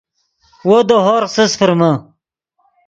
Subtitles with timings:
[0.67, 1.59] وو دے ہورغ سست